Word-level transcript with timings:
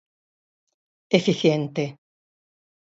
Eficiente. 1.19 1.83